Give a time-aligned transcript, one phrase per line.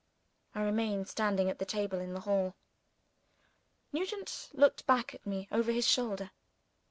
[0.55, 2.55] I remained standing at the table in the hall.
[3.93, 6.31] Nugent looked back at me, over his shoulder.